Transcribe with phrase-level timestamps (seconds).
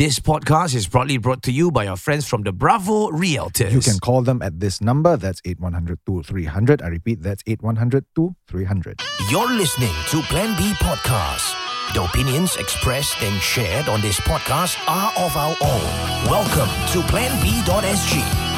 [0.00, 3.70] This podcast is proudly brought to you by our friends from the Bravo Realtors.
[3.70, 5.14] You can call them at this number.
[5.18, 6.80] That's 8100 300.
[6.80, 8.06] I repeat, that's 8100
[8.48, 9.02] 300.
[9.28, 11.52] You're listening to Plan B Podcast.
[11.92, 16.30] The opinions expressed and shared on this podcast are of our own.
[16.30, 18.49] Welcome to planb.sg.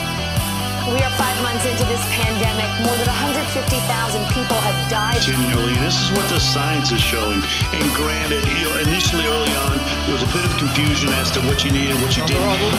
[0.91, 2.67] We are five months into this pandemic.
[2.83, 5.23] More than 150,000 people have died.
[5.23, 5.79] continually.
[5.79, 7.39] This is what the science is showing.
[7.71, 11.41] And granted, you know, initially early on, there was a bit of confusion as to
[11.47, 12.75] what you needed, what you didn't need.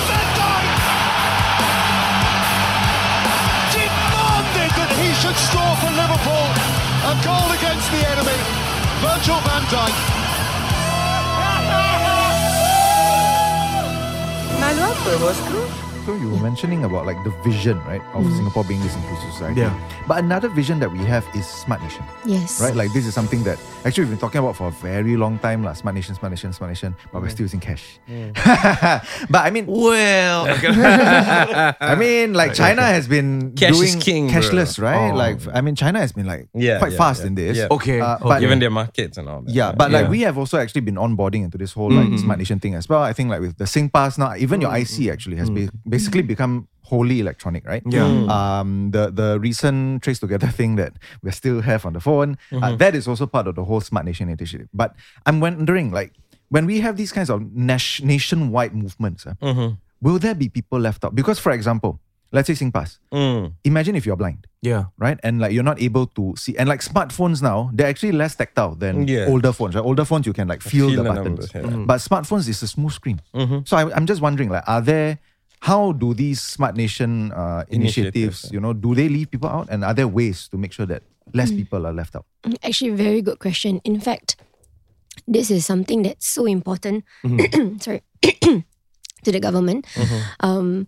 [3.74, 6.48] demanded that he should score for Liverpool.
[7.08, 8.40] A goal against the enemy.
[9.00, 9.96] Virgil van Dijk.
[14.60, 15.93] Malu apa bosku?
[16.06, 18.36] So you were mentioning about like the vision, right, of mm.
[18.36, 19.62] Singapore being this inclusive society.
[19.62, 19.72] Yeah.
[20.06, 22.60] But another vision that we have is smart nation, Yes.
[22.60, 22.76] right?
[22.76, 25.64] Like this is something that actually we've been talking about for a very long time,
[25.64, 25.72] lah.
[25.72, 26.94] Smart nation, smart nation, smart nation.
[27.14, 27.32] But we're mm.
[27.32, 28.00] still using cash.
[28.10, 28.36] Mm.
[29.32, 30.44] but I mean, Well,
[31.80, 34.42] I mean, like China has been Cash doing is king, bro.
[34.42, 35.12] cashless, right?
[35.12, 35.16] Oh.
[35.16, 37.58] Like I mean, China has been like Yeah, quite yeah, fast yeah, in this.
[37.58, 37.68] yeah.
[37.72, 38.02] okay.
[38.02, 38.24] Uh, okay.
[38.28, 39.54] but- Given their markets and all that.
[39.56, 42.18] Yeah, but like we have also actually been onboarding into this whole like mm-hmm.
[42.18, 43.00] smart nation thing as well.
[43.00, 45.08] I think like with the SingPass now, even your mm-hmm.
[45.08, 46.54] IC actually has be- basically become
[46.90, 47.84] wholly electronic, right?
[47.98, 48.02] Yeah.
[48.10, 48.30] Mm.
[48.38, 52.76] Um, the the recent trace together thing that we still have on the phone, uh,
[52.82, 54.68] that is also part of the whole smart nation initiative.
[54.74, 54.90] But
[55.28, 56.12] I'm wondering, like,
[56.50, 59.36] when we have these kinds of nas- nationwide movements, uh,
[60.02, 61.14] will there be people left out?
[61.16, 62.00] Because, for example,
[62.36, 63.00] let's say SingPass.
[63.14, 63.54] Mm.
[63.64, 64.86] Imagine if you're blind yeah.
[64.98, 65.20] right?
[65.24, 66.58] And like you're not able to see.
[66.58, 69.28] And like smartphones now, they're actually less tactile than Yeah.
[69.32, 69.76] older phones.
[69.76, 69.86] Right?
[69.86, 71.86] Older phones you can like feel, Feel the the buttons, numbers, yeah.
[71.86, 73.20] but smartphones is a smooth screen.
[73.70, 75.20] So I, I'm just wondering, like, are there?
[75.64, 79.72] How do these smart nation uh, initiatives, Initiatives, you know, do they leave people out,
[79.72, 81.64] and are there ways to make sure that less mm.
[81.64, 82.26] people are left out?
[82.44, 83.80] Mm, actually, very good question.
[83.88, 84.36] In fact,
[85.26, 87.06] this is something that's so important.
[87.24, 87.78] Mm-hmm.
[87.86, 88.04] sorry,
[89.24, 89.88] to the government.
[89.96, 90.20] Mm-hmm.
[90.44, 90.88] Um,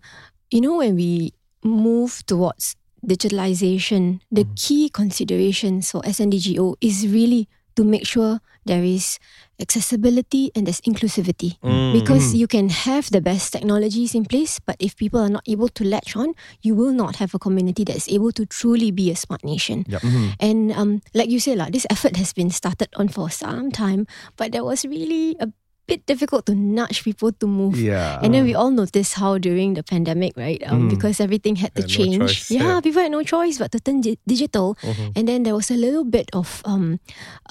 [0.50, 1.32] you know, when we
[1.64, 4.60] move towards digitalization, the mm.
[4.60, 9.18] key considerations for SNDGO is really to make sure there is
[9.60, 11.56] accessibility and there's inclusivity.
[11.62, 11.76] Mm.
[11.76, 11.92] Mm.
[12.00, 15.68] Because you can have the best technologies in place, but if people are not able
[15.68, 19.10] to latch on, you will not have a community that is able to truly be
[19.10, 19.84] a smart nation.
[19.84, 20.28] Mm-hmm.
[20.40, 24.06] And um, like you said, like, this effort has been started on for some time,
[24.36, 25.48] but there was really a
[25.86, 27.78] bit difficult to nudge people to move.
[27.78, 28.18] Yeah.
[28.22, 30.58] And then we all noticed how during the pandemic, right?
[30.66, 32.18] Um, Because everything had to Had no change.
[32.18, 32.80] choice, yeah, yeah.
[32.82, 34.74] people had no choice but to turn di- digital.
[35.14, 36.98] And then there was a little bit of um,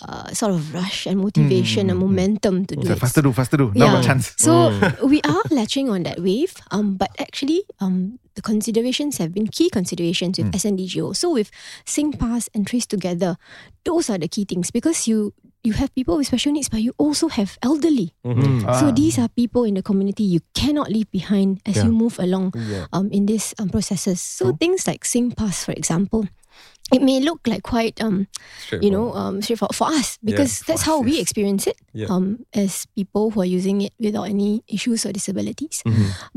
[0.03, 3.01] uh, sort of rush and motivation and momentum to do It's like, it.
[3.01, 3.71] faster do, faster do.
[3.75, 4.35] Now got chance.
[4.37, 4.71] So
[5.07, 9.69] we are latching on that wave, um, but actually, um, the considerations have been key
[9.71, 11.15] considerations with SNDGO.
[11.15, 11.51] So with
[11.87, 13.37] SingPass and Trace Together,
[13.87, 15.31] those are the key things because you
[15.65, 18.13] you have people with special needs, but you also have elderly.
[18.79, 22.53] So these are people in the community you cannot leave behind as you move along
[22.93, 24.21] um, in these um, processes.
[24.21, 26.27] So things like SingPass, for example.
[26.93, 28.27] It may look like quite, um,
[28.79, 32.13] you know, um, straightforward for us because that's how we experience it Yeah.
[32.13, 35.81] um, as people who are using it without any issues or disabilities.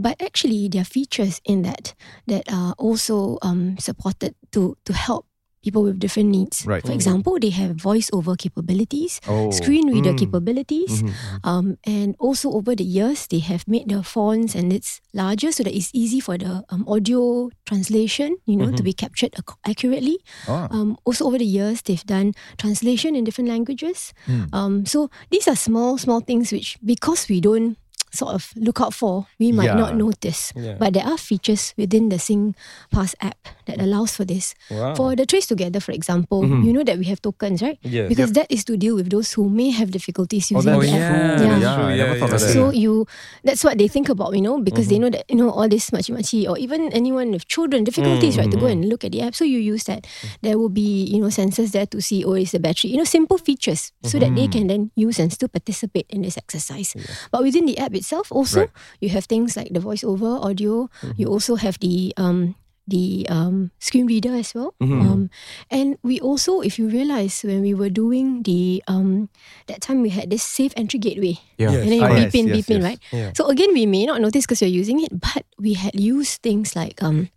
[0.00, 1.92] But actually, there are features in that
[2.32, 5.27] that are also um, supported to to help
[5.68, 6.64] people with different needs.
[6.64, 6.80] Right.
[6.80, 9.52] For example, they have voice over capabilities, Oh.
[9.52, 11.04] screen reader capabilities,
[11.44, 15.60] um, and also over the years they have made the fonts and it's larger so
[15.68, 20.16] that it's easy for the um, audio translation, you know, to be captured ac- accurately.
[20.48, 20.68] Ah.
[20.72, 24.16] Um, also over the years they've done translation in different languages.
[24.56, 27.76] Um, so these are small, small things which because we don't
[28.12, 29.80] sort of look out for, we might Yeah.
[29.80, 30.52] not notice.
[30.56, 30.76] Yeah.
[30.78, 32.54] But there are features within the Sing
[32.90, 33.36] Pass app
[33.66, 33.84] that mm.
[33.84, 34.54] allows for this.
[34.70, 34.94] Wow.
[34.94, 36.64] For the Trace Together, for example, mm-hmm.
[36.64, 37.78] you know that we have tokens, right?
[37.82, 38.08] Yes.
[38.08, 40.92] Because that is to deal with those who may have difficulties oh, using that's the
[40.92, 41.40] Oh, app.
[41.40, 41.58] yeah.
[41.58, 41.58] Yeah.
[41.58, 42.52] Yeah, I never thought of that.
[42.52, 43.06] So you,
[43.44, 45.02] that's what they think about, you know, because they mm-hmm.
[45.02, 48.50] know that you know all this machi machi or even anyone with children difficulties, right,
[48.50, 48.84] to go mm-hmm.
[48.84, 49.34] and look at the app.
[49.34, 50.06] So you use that.
[50.42, 53.04] There will be you know sensors there to see, oh, is the battery, you know,
[53.08, 56.94] simple features so that they can then use and still participate in this exercise.
[57.30, 58.70] But within the app itself, also
[59.02, 60.88] you have things like the voiceover audio.
[61.18, 62.54] You also have the um
[62.88, 64.72] the um, screen reader as well.
[64.80, 65.28] Um,
[65.68, 69.28] and we also, if you realize, when we were doing the um,
[69.68, 71.36] that time we had this safe entry gateway.
[71.60, 71.68] Yeah.
[71.68, 72.98] And then you beep yes, in, yes, beep in, right?
[73.12, 73.36] Yeah.
[73.36, 76.74] So again, we may not notice because you're using it, but we had used things
[76.74, 77.28] like um,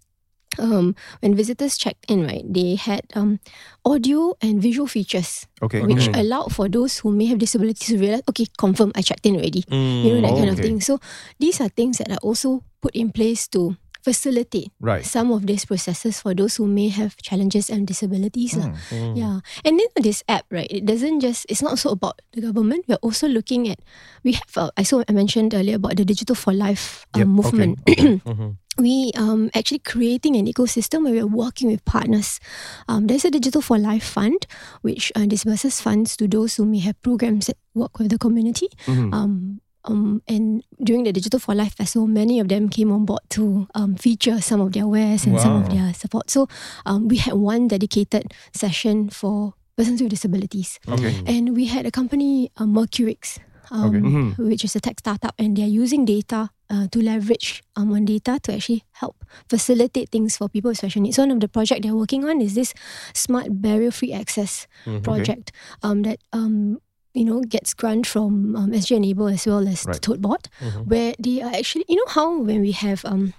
[0.60, 2.44] um, when visitors checked in, right?
[2.44, 3.40] They had um,
[3.86, 5.82] audio and visual features, Okay.
[5.86, 9.36] which allowed for those who may have disabilities to realize, okay, confirm, I checked in
[9.38, 9.64] already.
[9.70, 10.70] You know that kind of Okay.
[10.74, 10.82] thing.
[10.82, 11.00] So
[11.40, 15.06] these are things that are also put in place to facilitate Right.
[15.06, 18.58] some of these processes for those who may have challenges and disabilities.
[18.58, 18.74] lah.
[19.14, 19.46] Yeah.
[19.62, 22.90] And then this app, right, it doesn't just, it's not so about the government.
[22.90, 23.78] We're also looking at,
[24.26, 27.28] we have, uh, I saw, I mentioned earlier about the Digital for Life um, Yep,
[27.30, 27.74] okay, movement.
[28.82, 32.40] we um actually creating an ecosystem where we're working with partners.
[32.90, 34.46] Um, there's a Digital for Life fund,
[34.82, 38.68] which uh, disburses funds to those who may have programs that work with the community.
[38.88, 43.22] Um, um, and during the Digital for Life Festival, many of them came on board
[43.30, 46.30] to um, feature some of their wares and some of their support.
[46.30, 46.48] So
[46.86, 50.78] um, we had one dedicated session for persons with disabilities.
[50.88, 51.24] Okay.
[51.26, 53.40] And we had a company, uh, Mercurix,
[53.72, 54.00] um, Okay.
[54.06, 54.48] Mm-hmm.
[54.50, 58.40] which is a tech startup, and they're using data uh, to leverage um, on data
[58.44, 61.18] to actually help facilitate things for people with special needs.
[61.20, 62.74] One of the project they're working on is this
[63.14, 65.04] smart barrier-free access Mm-hmm.
[65.04, 65.52] project
[65.84, 66.80] um, that um,
[67.14, 70.02] you know gets grant from um, SG Enable as well as Right.
[70.02, 70.84] Tote Board, Mm-hmm.
[70.88, 73.34] where they are actually you know how when we have um,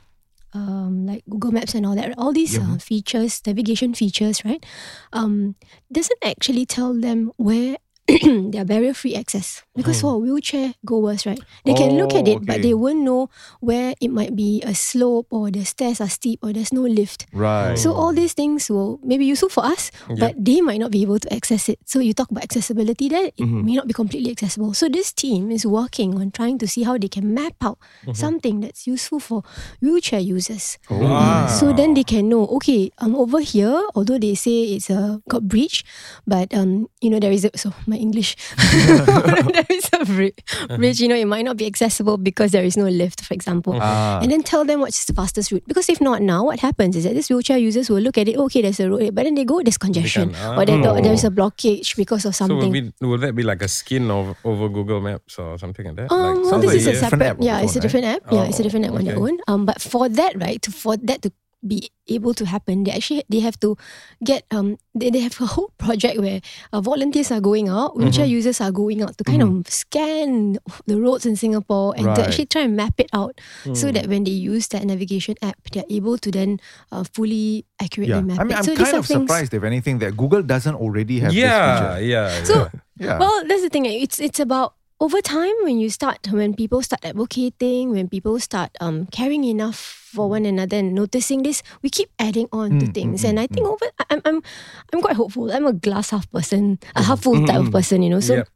[0.55, 4.61] um, like Google Maps and all that, all these uh, features, navigation features, right?
[5.13, 5.57] Um,
[5.91, 7.77] doesn't actually tell them where
[8.53, 9.63] their barrier free access.
[9.75, 11.41] Because for wheelchair goers, right?
[11.65, 13.31] They can look at Oh, it, but they won't know
[13.61, 17.25] where it might be a slope or the stairs are steep or there's no lift.
[17.33, 17.75] Right.
[17.79, 19.91] So all these things will maybe useful for us,
[20.21, 21.81] but they might not be able to access it.
[21.89, 24.75] So you talk about accessibility there, it may not be completely accessible.
[24.75, 27.79] So this team is working on trying to see how they can map out
[28.13, 29.43] something that's useful for
[29.81, 30.77] wheelchair users.
[30.91, 34.91] Uh, So then they can know, okay, I'm um over here, although they say it's
[34.93, 35.85] a got bridge,
[36.29, 38.37] but um, you know, there is a so my English
[39.69, 40.35] there is a bri-
[40.77, 43.79] bridge, you know, it might not be accessible because there is no lift, for example.
[43.81, 44.21] Ah.
[44.23, 45.65] And then tell them what's the fastest route.
[45.67, 48.37] Because if not now, what happens is that these wheelchair users will look at it,
[48.37, 50.33] okay, there's a road, but then they go, there's congestion.
[50.33, 51.01] can- or then oh.
[51.01, 52.59] there's a blockage because of So something.
[52.59, 55.97] will, be, will that be like a skin of, over Google Maps or something like
[55.97, 56.13] that?
[56.13, 57.43] Um, like well, this like is a a separate.
[57.43, 58.23] yeah, its it's a different app.
[58.33, 59.39] Yeah, it's a Oh, different app on their own.
[59.49, 61.33] Um, but for that, right, to for that to
[61.67, 63.77] be able to happen, they actually they have to
[64.25, 66.41] get um they, they have a whole project where
[66.73, 68.35] uh, volunteers are going out, wheelchair Mm-hmm.
[68.43, 72.47] users are going out to kind of scan the roads in Singapore and to actually
[72.47, 73.39] try and map it out
[73.75, 76.59] so that when they use that navigation app, they're able to then
[76.91, 78.21] uh, fully accurately yeah.
[78.27, 78.59] map I mean, it.
[78.59, 81.79] I'm so kind of things- surprised, if anything, that Google doesn't already have yeah, this
[81.79, 82.07] feature.
[82.11, 82.45] yeah.
[82.45, 82.55] So
[82.99, 83.19] Yeah.
[83.19, 83.87] well, that's the thing.
[83.87, 88.71] It's it's about over time when you start when people start advocating, when people start
[88.79, 89.75] um caring enough
[90.15, 93.25] for one another and noticing this, we keep adding on to Mm, things.
[93.27, 94.39] mm, and I think over I- I'm I'm
[94.95, 95.51] I'm quite hopeful.
[95.51, 98.21] I'm a glass half person, a half full type of person, you know.
[98.23, 98.47] So.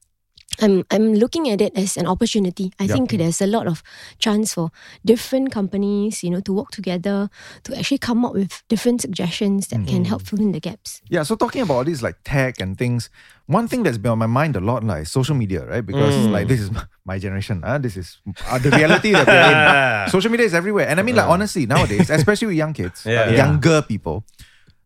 [0.63, 2.73] I'm I'm looking at it as an opportunity.
[2.81, 2.93] I Yep.
[2.97, 3.83] think there's a lot of
[4.19, 4.71] chance for
[5.05, 7.29] different companies, you know, to work together
[7.65, 11.03] to actually come up with different suggestions that can help fill in the gaps.
[11.11, 13.11] Yeah, so talking about all these like tech and things,
[13.47, 15.85] one thing that's been on my mind a lot like is social media, right?
[15.85, 16.71] Because like this is
[17.05, 20.11] my generation, uh, this is uh, the reality that we're in.
[20.17, 23.13] Social media is everywhere, and I mean like honestly nowadays, especially with young kids, Yeah.
[23.29, 23.45] like, Yeah.
[23.45, 24.25] younger people.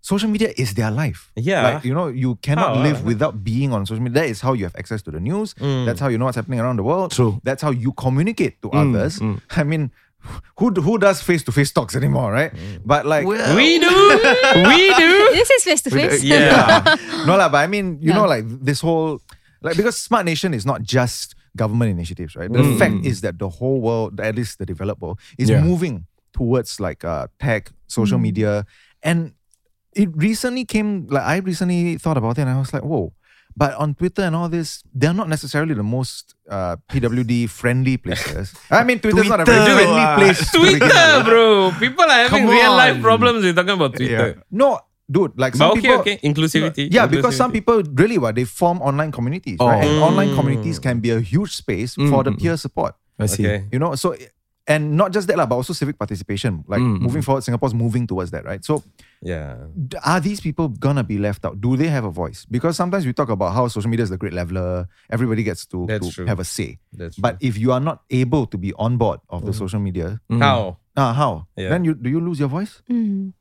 [0.02, 1.31] Social media is their life.
[1.37, 1.75] Yeah.
[1.75, 4.23] Like, you know, you cannot How, live without being on social media.
[4.23, 5.55] That is how you have access to the news.
[5.58, 7.12] That's how you know what's happening around the world.
[7.12, 7.41] True.
[7.44, 9.19] That's how you communicate to mm, others.
[9.19, 9.41] Mm.
[9.50, 9.91] I mean,
[10.58, 12.52] who who does face to face talks anymore, right?
[12.85, 13.41] But like we do,
[14.69, 15.11] we do.
[15.32, 16.23] This is face to face.
[16.23, 16.85] Yeah.
[17.26, 18.17] no lah, but I mean, you Yeah.
[18.17, 19.20] know, like this whole
[19.62, 22.52] like because Smart Nation is not just government initiatives, right?
[22.52, 22.79] The mm.
[22.79, 25.62] fact is that the whole world, at least the developed world, is Yeah.
[25.62, 28.64] moving towards like uh, tech, social media,
[29.02, 29.32] and
[29.95, 31.07] it recently came.
[31.09, 33.13] Like I recently thought about it, and I was like, whoa.
[33.57, 38.55] But on Twitter and all this, they're not necessarily the most uh, PWD friendly places.
[38.71, 40.17] I mean, Twitter's not a very friendly ah.
[40.17, 40.51] place.
[40.53, 41.73] Twitter, bro.
[41.79, 43.45] People are having Come real life problems.
[43.45, 44.37] You're talking about Twitter.
[44.38, 44.43] Yeah.
[44.53, 44.79] No,
[45.11, 46.00] dude, like some But okay, people.
[46.00, 46.17] okay.
[46.19, 46.88] Inclusivity.
[46.93, 49.85] Yeah, because some people really what they form online communities, right?
[49.85, 52.95] And online communities can be a huge space for the peer support.
[53.19, 53.47] I see.
[53.47, 53.67] Okay.
[53.73, 54.17] You know, so
[54.67, 56.64] and not just that, lah, but also civic participation.
[56.69, 58.64] Like moving forward, Singapore's moving towards that, right?
[58.64, 58.85] So
[59.23, 59.57] Yeah.
[60.05, 61.61] are these people gonna be left out?
[61.61, 62.47] Do they have a voice?
[62.50, 65.87] Because sometimes we talk about how social media is the great leveler, everybody gets to,
[65.87, 66.79] to have a say.
[66.93, 69.59] That's But if you are not able to be on board of the mm.
[69.59, 70.79] social media, How?
[70.97, 71.47] Ah, how?
[71.56, 71.70] Yeah.
[71.70, 72.82] Then you do you lose your voice?
[72.90, 73.32] Mm.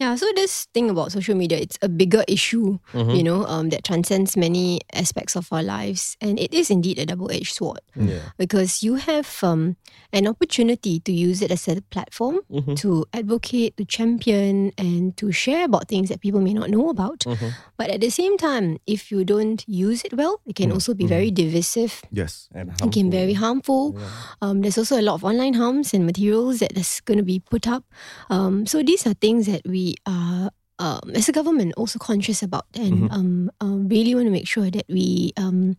[0.00, 3.10] Yeah, so this thing about social media, it's a bigger issue, Mm-hmm.
[3.12, 6.16] you know, um, that transcends many aspects of our lives.
[6.24, 8.32] And it is indeed a double edged sword Yeah.
[8.40, 9.76] because you have um,
[10.16, 12.80] an opportunity to use it as a platform Mm-hmm.
[12.80, 17.28] to advocate, to champion, and to share about things that people may not know about.
[17.28, 17.52] Mm-hmm.
[17.76, 21.04] But at the same time, if you don't use it well, it can also be
[21.04, 21.12] Mm-hmm.
[21.12, 22.48] very divisive Yes.
[22.56, 24.00] And it can be very harmful.
[24.40, 27.38] Um, there's also a lot of online harms and materials that is going to be
[27.40, 27.84] put up.
[28.30, 32.66] Um, so these are things that we are, um, as a government, also conscious about
[32.74, 35.76] and um, um, really want to make sure that we um,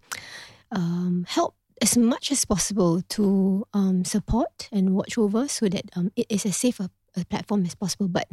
[0.71, 6.11] um, help as much as possible to um, support and watch over so that um,
[6.15, 8.07] it is as safe a, a platform as possible.
[8.07, 8.27] But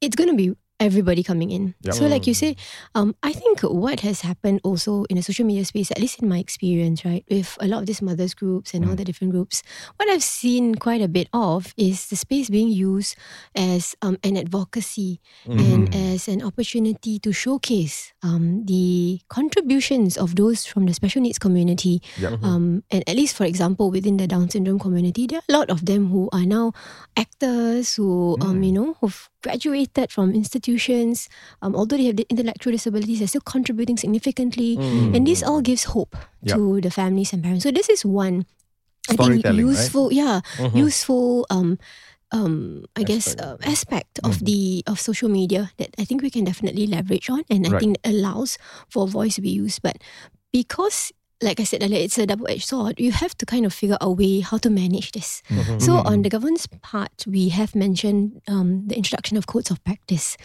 [0.00, 1.74] it's going to be everybody coming in.
[1.82, 1.94] Yep.
[1.94, 2.56] So, like you say,
[2.94, 6.28] um, I think what has happened also in the social media space, at least in
[6.28, 9.62] my experience, right, with a lot of these mothers groups and all the different groups,
[9.96, 13.16] what I've seen quite a bit of is the space being used
[13.54, 20.64] as um, an advocacy and as an opportunity to showcase um, the contributions of those
[20.64, 22.00] from the special needs community.
[22.18, 22.42] Yep.
[22.42, 25.70] Um, and at least, for example, within the Down syndrome community, there are a lot
[25.70, 26.72] of them who are now
[27.16, 30.69] actors who, um, you know, who've graduated from institutions.
[31.62, 34.76] Um, although they have the intellectual disabilities, they're still contributing significantly.
[35.14, 36.56] And this all gives hope Yep.
[36.56, 37.64] to the families and parents.
[37.64, 38.46] So this is one.
[39.08, 39.72] I think Storytelling, right?
[39.74, 40.40] useful, yeah,
[40.74, 41.46] useful.
[41.50, 41.78] Um,
[42.32, 46.44] um, I guess uh, aspect of the of social media that I think we can
[46.44, 47.80] definitely leverage on, and I Right.
[47.80, 48.54] think allows
[48.88, 49.82] for voice to be used.
[49.82, 49.98] But
[50.52, 51.10] because,
[51.42, 53.00] like I said earlier, it's a double edged sword.
[53.00, 55.42] You have to kind of figure out a way how to manage this.
[55.48, 55.78] Mm-hmm.
[55.78, 60.36] So on the government's part, we have mentioned um, the introduction of codes of practice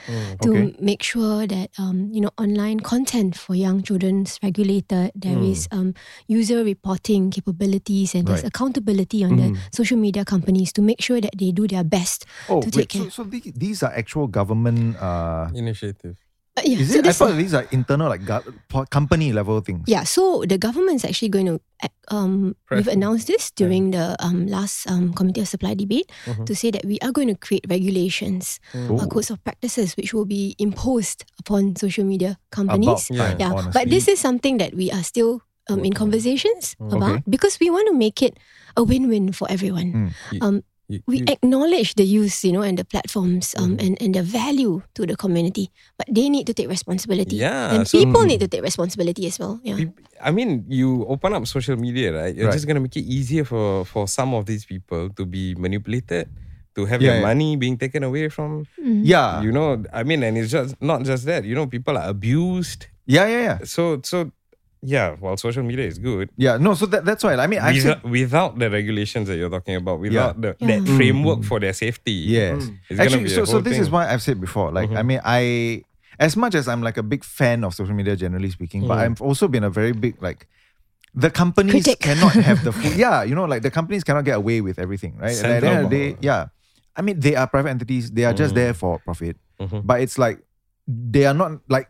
[0.42, 0.76] to Okay.
[0.80, 5.12] make sure that um, you know online content for young children is regulated.
[5.16, 5.94] There is um,
[6.28, 8.48] user reporting capabilities and there's Right.
[8.56, 12.62] accountability on the social media companies to make sure that they do their best Oh,
[12.62, 13.12] to wait, take care.
[13.12, 14.96] so, so the- these are actual government.
[14.96, 16.16] Uh, Initiative.
[16.58, 17.04] Uh, yeah, is so it?
[17.04, 19.84] I this- thought these are internal, like gov- po- company level things.
[19.92, 21.60] Yeah, so the government's actually going to
[22.08, 26.46] um we've announced this during the um last um committee of supply debate Mm-hmm.
[26.48, 28.96] to say that we are going to create regulations, Oh.
[29.04, 33.12] uh, codes of practices which will be imposed upon social media companies.
[33.12, 33.72] About time, yeah, honestly.
[33.76, 37.24] but this is something that we are still um, in conversations about Okay.
[37.28, 38.38] because we want to make it
[38.78, 39.92] a win-win for everyone.
[39.92, 40.10] Mm.
[40.32, 40.56] Y- Um,
[40.88, 43.86] You- we you- acknowledge the use, you know, and the platforms um, Mm-hmm.
[43.86, 47.38] and, and the value to the community, but they need to take responsibility.
[47.42, 49.58] Yeah, and so- people need to take responsibility as well.
[49.66, 49.82] Yeah.
[50.22, 52.34] I mean, you open up social media, right?
[52.36, 52.54] You're Right.
[52.54, 56.30] just gonna make it easier for for some of these people to be manipulated,
[56.78, 57.28] to have Yeah, their yeah.
[57.34, 58.70] money being taken away from.
[58.78, 59.42] Yeah.
[59.42, 61.44] You know, I mean, and it's just not just that.
[61.50, 62.88] You know, people are abused.
[63.10, 63.58] yeah, yeah, yeah.
[63.66, 64.30] So so,
[64.86, 65.16] yeah.
[65.20, 67.36] While social media is good, Yeah, no, so that, that's why.
[67.36, 70.86] I mean, I said, without, without the regulations that you're talking about, without the, that
[70.86, 70.96] Yeah.
[70.96, 72.70] framework for their safety, yes.
[72.90, 74.72] it's gonna Actually, be a so, so whole this is why I've said before.
[74.72, 74.98] Like, mm-hmm.
[74.98, 75.84] I mean, I,
[76.20, 79.14] as much as I'm like a big fan of social media, generally speaking, but mm-hmm.
[79.14, 80.48] I've also been a very big, like,
[81.14, 82.00] the companies Critic.
[82.00, 85.18] cannot have the full, yeah, you know, like the companies cannot get away with everything,
[85.18, 85.36] right?
[85.38, 86.48] And at the end of the day, yeah.
[86.96, 88.64] I mean, they are private entities, they are just mm-hmm.
[88.64, 89.38] there for profit,
[89.84, 90.40] but it's like,
[90.88, 91.90] they are not like,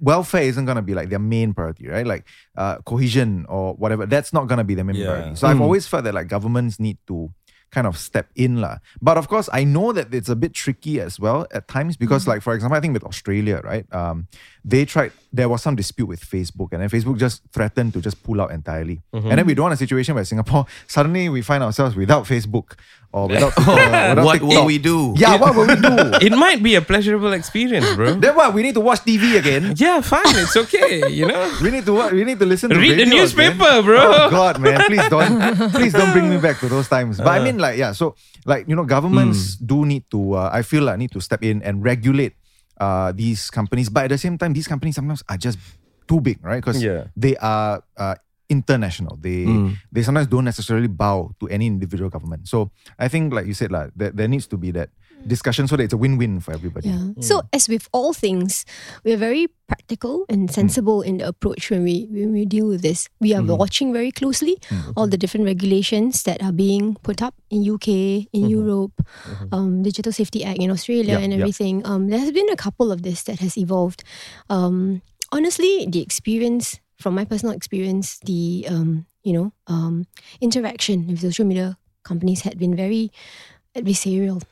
[0.00, 2.06] welfare isn't going to be like their main priority, right?
[2.06, 2.26] Like
[2.56, 5.06] uh, cohesion or whatever, that's not going to be their main Yeah.
[5.06, 5.36] priority.
[5.36, 7.32] So I've always felt that like governments need to
[7.72, 8.78] kind of step in lah.
[9.02, 12.26] But of course, I know that it's a bit tricky as well at times because,
[12.26, 13.84] like for example, I think with Australia, right?
[13.92, 14.28] Um,
[14.68, 15.12] they tried.
[15.32, 18.50] There was some dispute with Facebook, and then Facebook just threatened to just pull out
[18.50, 19.00] entirely.
[19.12, 22.74] And then we don't want a situation where Singapore suddenly we find ourselves without Facebook
[23.12, 24.48] or without, uh, without What TikTok.
[24.50, 25.14] will we do?
[25.16, 25.94] Yeah, what will we do?
[26.26, 28.14] it might be a pleasurable experience, bro.
[28.14, 28.54] then what?
[28.54, 29.74] We need to watch TV again.
[29.76, 30.24] yeah, fine.
[30.40, 31.06] It's okay.
[31.12, 31.58] You know.
[31.62, 32.12] We need to what?
[32.12, 33.84] We need to listen to Read the newspaper, again.
[33.84, 34.00] bro.
[34.02, 37.18] Oh God, man, please don't, please don't bring me back to those times.
[37.18, 37.92] But I mean, like, yeah.
[37.92, 40.34] So, like, you know, governments do need to.
[40.34, 42.34] Uh, I feel like need to step in and regulate
[42.80, 43.88] uh, these companies.
[43.88, 45.58] But at the same time, these companies sometimes are just
[46.08, 46.62] too big, right?
[46.62, 47.04] Because Yeah.
[47.16, 48.14] they are uh,
[48.48, 49.16] international.
[49.20, 49.44] They
[49.92, 52.46] they sometimes don't necessarily bow to any individual government.
[52.48, 54.90] So I think, like you said, like, there, there needs to be that
[55.26, 56.88] discussion so that it's a win-win for everybody.
[56.88, 57.12] Yeah.
[57.20, 58.64] So as with all things,
[59.04, 62.82] we are very practical and sensible in the approach when we when we deal with
[62.82, 63.08] this.
[63.20, 64.58] We are watching very closely
[64.96, 68.94] all the different regulations that are being put up in UK, in Europe,
[69.50, 71.38] um, Digital Safety Act in Australia, Yeah, and yeah.
[71.40, 71.82] everything.
[71.86, 74.04] Um, there has been a couple of this that has evolved.
[74.48, 80.06] Um, honestly, the experience from my personal experience, the um, you know um,
[80.40, 83.10] interaction with social media companies had been very
[83.74, 84.42] adversarial.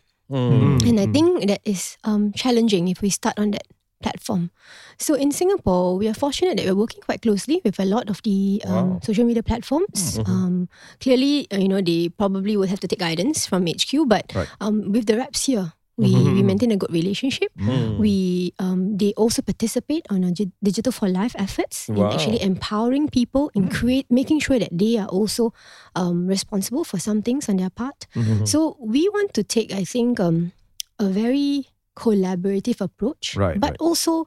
[0.85, 3.67] And I think that is um, challenging if we start on that
[4.03, 4.51] platform.
[4.99, 8.21] So in Singapore, we are fortunate that we're working quite closely with a lot of
[8.23, 10.19] the um, social media platforms.
[10.29, 10.69] Um,
[11.01, 14.49] clearly, uh, you know, they probably would have to take guidance from HQ, but Right.
[14.61, 17.53] um, with the reps here, we, we maintain a good relationship.
[17.99, 23.09] We um, they also participate on our gi- digital for life efforts in actually empowering
[23.09, 25.53] people in create making sure that they are also
[25.95, 28.07] um, responsible for some things on their part.
[28.45, 30.53] So we want to take, I think, um,
[30.99, 33.81] a very collaborative approach, Right, but right.
[33.81, 34.27] also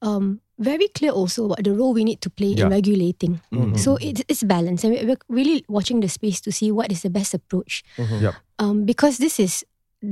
[0.00, 2.66] um, very clear also what the role we need to play Yeah.
[2.66, 3.40] in regulating.
[3.76, 7.02] So it's it's balanced, and we- we're really watching the space to see what is
[7.02, 7.84] the best approach.
[7.98, 8.34] Yep.
[8.58, 9.64] Um, because this is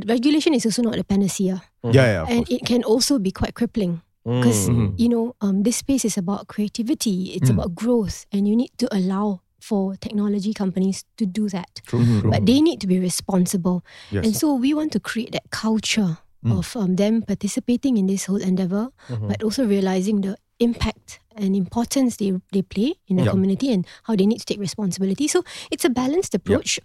[0.07, 2.25] regulation is also not a panacea, Yeah, yeah.
[2.29, 2.51] And course.
[2.61, 4.03] it can also be quite crippling.
[4.25, 4.69] Because
[5.01, 7.33] you know, um, this space is about creativity.
[7.33, 7.57] It's Mm.
[7.57, 11.81] about growth, and you need to allow for technology companies to do that.
[11.89, 12.31] True, true.
[12.31, 13.81] But they need to be responsible.
[14.13, 14.25] Yes.
[14.27, 18.41] And so we want to create that culture of um, them participating in this whole
[18.41, 23.33] endeavor, but also realizing the impact and importance they, they play in the Yeah.
[23.33, 25.29] community and how they need to take responsibility.
[25.29, 26.79] So it's a balanced approach.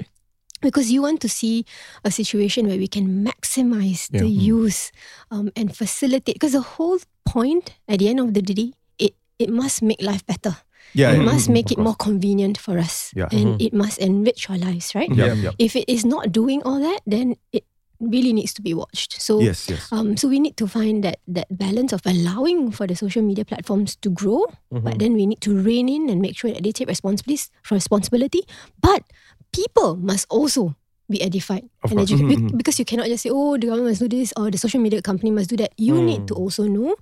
[0.66, 1.66] Because you want to see
[2.04, 4.92] a situation where we can maximize the use
[5.32, 6.36] um, and facilitate.
[6.36, 10.26] Because the whole point at the end of the day, it, it must make life
[10.26, 10.58] better.
[10.94, 11.24] Yeah, it yeah.
[11.26, 13.12] must make Of it more convenient for us.
[13.16, 13.28] Yeah.
[13.32, 15.10] And it must enrich our lives, right?
[15.12, 15.52] Yeah, yeah.
[15.60, 17.66] If it is not doing all that, then it
[18.00, 19.20] really needs to be watched.
[19.22, 19.88] So Yes, yes.
[19.92, 23.44] um, so we need to find that that balance of allowing for the social media
[23.48, 24.84] platforms to grow, Mm-hmm.
[24.84, 28.44] but then we need to rein in and make sure that they take responsibility responsibility.
[28.80, 29.04] But
[29.52, 30.76] people must also
[31.08, 32.10] be edified Of and course.
[32.10, 34.50] Mm-hmm, educated Be- because you cannot just say, oh, the government must do this or
[34.50, 35.70] the social media company must do that.
[35.78, 36.96] You need to also know.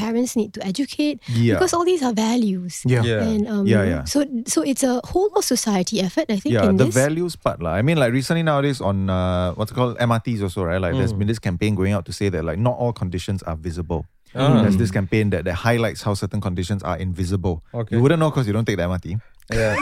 [0.00, 1.36] Parents need to educate Mm.
[1.44, 1.54] Yeah.
[1.60, 2.80] because all these are values.
[2.88, 3.02] Yeah.
[3.04, 3.20] Yeah.
[3.20, 4.04] And um, Yeah, yeah.
[4.08, 6.32] So so it's a whole of society effort.
[6.32, 6.94] I think yeah, in the this.
[6.96, 7.60] values part.
[7.60, 7.76] lah.
[7.76, 10.80] I mean, like recently nowadays on uh, what's it called MRTs also, right?
[10.80, 13.60] Like there's been this campaign going out to say that like not all conditions are
[13.60, 14.08] visible.
[14.32, 14.62] Ah.
[14.64, 17.60] There's this campaign that, that highlights how certain conditions are invisible.
[17.74, 17.96] Okay.
[17.96, 19.20] You wouldn't know because you don't take the MRT.
[19.52, 19.76] Yeah.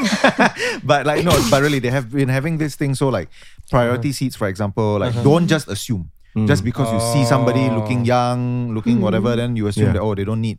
[0.84, 2.94] but like no, but really they have been having this thing.
[2.94, 3.28] So like
[3.70, 4.14] priority uh-huh.
[4.14, 5.22] seats, for example, like uh-huh.
[5.22, 6.10] don't just assume.
[6.36, 6.46] Mm.
[6.46, 7.78] Just because you see somebody oh.
[7.78, 9.36] looking young, looking whatever, mm.
[9.36, 9.92] then you assume Yeah.
[9.94, 10.58] that oh they don't need.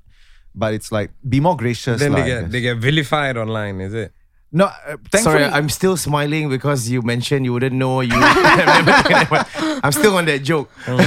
[0.55, 1.99] But it's like be more gracious.
[1.99, 2.51] then lah, they I get guess.
[2.51, 4.13] they get vilified online, is it?
[4.51, 8.09] no, uh, Sorry, I'm still smiling because you mentioned you wouldn't know you.
[8.15, 10.71] I'm still on that joke.
[10.87, 10.97] Oh.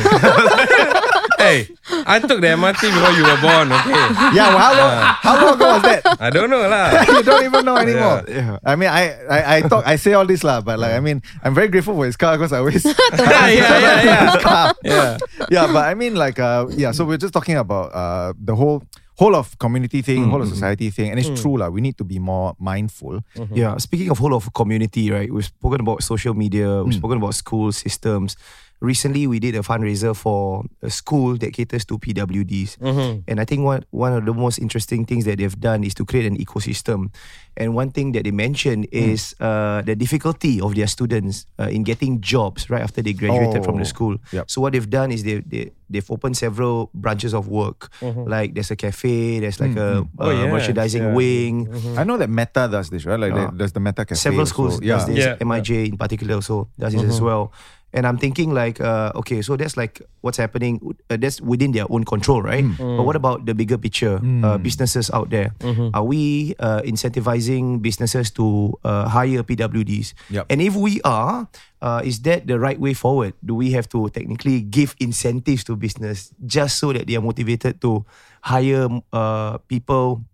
[1.42, 1.58] Hey,
[2.06, 3.68] I took the MRT before you were born.
[3.72, 3.92] Okay.
[4.38, 4.48] yeah.
[4.54, 4.92] Well, how long?
[5.26, 6.00] how long ago was that?
[6.20, 7.02] I don't know lah.
[7.18, 8.22] you don't even know anymore.
[8.28, 8.58] Yeah.
[8.64, 11.22] I mean, I, I, I talk, I say all this lah, but like, I mean,
[11.42, 14.20] I'm very grateful for his car because I always, yeah, yeah, yeah.
[14.32, 14.74] his car.
[14.84, 15.18] Yeah.
[15.50, 15.66] yeah.
[15.66, 16.92] But I mean, like, uh, yeah.
[16.92, 18.82] So we're just talking about uh the whole
[19.18, 21.68] whole of community thing, whole of society thing, and it's true lah.
[21.68, 23.20] We need to be more mindful.
[23.52, 25.30] Yeah, speaking of whole of community, right?
[25.32, 26.98] We've spoken about social media, we've Hmm.
[26.98, 28.36] spoken about school systems.
[28.82, 32.78] Recently, we did a fundraiser for a school that caters to PWDs.
[32.82, 33.30] Mm-hmm.
[33.30, 36.04] And I think one, one of the most interesting things that they've done is to
[36.04, 37.14] create an ecosystem.
[37.56, 38.98] And one thing that they mentioned Hmm.
[39.14, 43.62] is uh, the difficulty of their students uh, in getting jobs right after they graduated
[43.62, 44.16] from the Oh, school.
[44.32, 44.50] yep.
[44.50, 47.92] So what they've done is they, they, they've opened several branches of work.
[48.02, 51.14] Like there's a cafe, there's like a Oh, uh, yes, merchandising yeah.
[51.14, 51.68] wing.
[51.96, 53.20] I know that Metta does this, right?
[53.20, 53.38] Like, Yeah.
[53.46, 54.18] there- there's the Metta cafe.
[54.18, 54.50] Several also.
[54.52, 54.96] schools yeah.
[54.96, 55.18] does this.
[55.18, 55.36] Yeah.
[55.38, 57.52] MIJ in particular also does this as well.
[57.92, 60.80] And I'm thinking like, uh, okay, so that's like what's happening.
[61.10, 62.64] Uh, that's within their own control, right?
[62.96, 64.16] But what about the bigger picture?
[64.44, 65.52] Uh, businesses out there,
[65.92, 70.14] are we uh, incentivizing businesses to uh, hire PWDs?
[70.30, 70.46] Yep.
[70.48, 71.48] And if we are,
[71.82, 73.34] uh, is that the right way forward?
[73.44, 77.80] Do we have to technically give incentives to business just so that they are motivated
[77.82, 78.06] to
[78.40, 80.24] hire uh, people?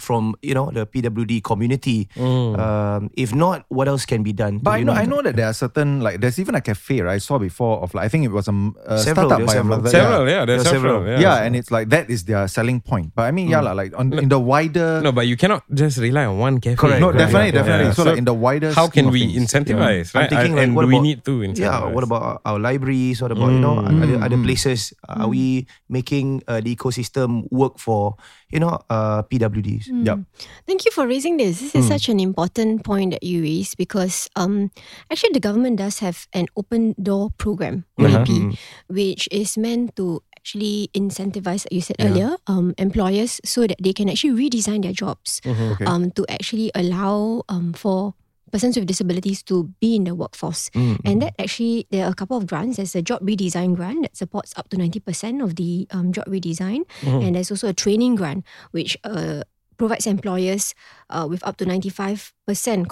[0.00, 4.58] From you know the PWD community, um, if not, what else can be done?
[4.58, 7.00] But I you know, I know that there are certain like there's even a cafe
[7.04, 8.54] right I saw before of like I think it was a
[8.96, 9.76] Several, startup by were a several.
[9.76, 9.90] mother.
[9.90, 10.32] Several, yeah.
[10.40, 10.98] yeah, there's There several.
[11.04, 11.20] several.
[11.20, 11.36] Yeah.
[11.36, 13.12] Yeah, and it's like that is their selling point.
[13.14, 16.24] But I mean, yeah, like on, in the wider No, but you cannot just rely
[16.24, 16.76] on one cafe.
[16.80, 17.86] Correct, No, correct, definitely, yeah, definitely.
[17.92, 17.92] yeah.
[17.92, 20.30] So, like in the wider How can we things, incentivize, I'm right?
[20.30, 21.60] thinking and like, what do we need to incentivize?
[21.60, 23.20] Yeah, what about our- our libraries?
[23.22, 24.02] What about you know Mm.
[24.02, 24.92] other, other places?
[25.08, 28.16] Are we making uh, the ecosystem work for
[28.50, 29.88] you know uh, PWDs?
[29.90, 30.18] Yep.
[30.66, 31.60] Thank you for raising this.
[31.60, 34.70] This is such an important point that you raised because um,
[35.10, 38.58] actually the government does have an open door program, ODP,
[38.88, 43.92] which is meant to actually incentivize, like you said earlier, um, employers so that they
[43.92, 45.84] can actually redesign their jobs Okay.
[45.84, 48.14] um, to actually allow um, for
[48.50, 50.70] persons with disabilities to be in the workforce.
[51.04, 52.76] And that actually, there are a couple of grants.
[52.76, 56.82] There's a job redesign grant that supports up to 90% of the um, job redesign.
[57.24, 59.42] And there's also a training grant, which uh,
[59.80, 60.76] provides employers
[61.08, 62.36] uh, with up to 95%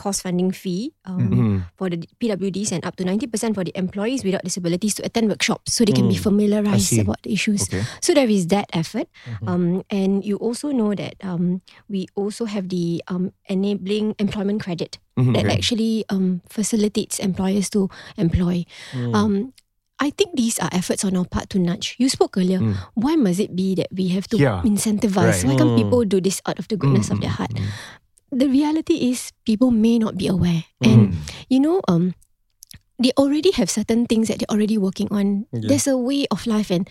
[0.01, 4.41] cost funding fee um, for the PWDs and up to 90% for the employees without
[4.43, 7.69] disabilities to attend workshops so they can be familiarized about the issues.
[7.69, 7.85] Okay.
[8.01, 9.13] So there is that effort.
[9.47, 11.61] Um, and you also know that um,
[11.93, 14.97] we also have the um, enabling employment credit
[15.35, 18.65] that actually um, facilitates employers to employ.
[19.13, 19.53] Um,
[20.01, 21.97] I think these are efforts on our part to nudge.
[21.99, 22.63] You spoke earlier.
[22.95, 24.63] Why must it be that we have to Yeah.
[24.63, 25.43] incentivize?
[25.43, 25.45] Right.
[25.45, 27.51] Why can't people do this out of the goodness of their heart?
[28.31, 30.65] The reality is people may not be aware.
[30.85, 31.17] And
[31.51, 32.15] you know, um,
[32.99, 35.47] they already have certain things that they're already working on.
[35.51, 35.75] Yeah.
[35.75, 36.87] There's a way of life and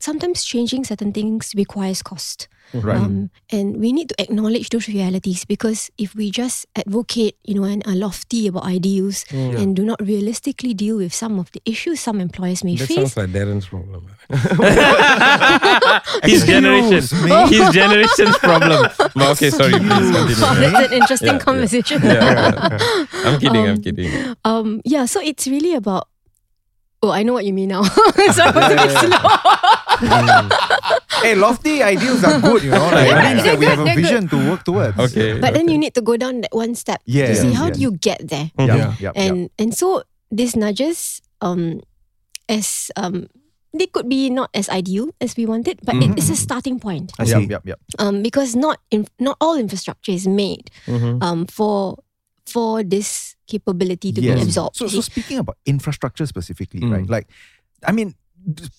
[0.00, 2.48] sometimes changing certain things requires cost.
[2.72, 2.96] Right.
[2.96, 7.64] Um, and we need to acknowledge those realities because if we just advocate, you know,
[7.64, 11.98] and are lofty about ideals and do not realistically deal with some of the issues
[12.00, 14.06] some employers may That face, sounds like Darren's problem.
[16.22, 17.02] his generation,
[17.48, 18.86] his generation's problem.
[18.98, 20.34] But okay, sorry, please continue.
[20.70, 21.38] that's an interesting Yeah, yeah.
[21.40, 22.02] conversation.
[22.02, 23.06] Yeah, yeah, yeah.
[23.26, 23.66] I'm kidding.
[23.66, 24.36] I'm kidding.
[24.44, 26.06] Um, yeah, so it's really about.
[27.02, 27.82] Oh, I know what you mean now.
[27.82, 27.90] so
[28.44, 29.18] I was a bit slow.
[30.00, 32.88] Hey, lofty ideals are good, you know.
[32.90, 34.98] Like, it means that we have a They're good, vision to work towards.
[34.98, 35.38] Okay.
[35.40, 37.76] But then you need to go down that one step to Yes, see how yes.
[37.76, 38.50] do you get there.
[38.58, 38.76] Yeah, Yeah.
[38.76, 39.12] yeah, yeah.
[39.14, 41.80] and and so these nudges um
[42.48, 43.26] as um
[43.72, 47.12] they could be not as ideal as we wanted, but it is a starting point.
[47.18, 47.46] I Yep, see.
[47.46, 47.78] yep, yep.
[48.02, 51.22] Um, because not in, not all infrastructure is made Mhm.
[51.22, 52.02] um for
[52.50, 54.74] for this capability to be absorbed.
[54.74, 56.90] So, so speaking about infrastructure specifically, Mm.
[56.90, 57.06] right?
[57.08, 57.26] Like,
[57.86, 58.16] I mean, d-